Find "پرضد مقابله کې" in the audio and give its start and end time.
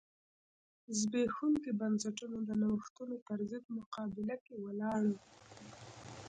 3.27-4.55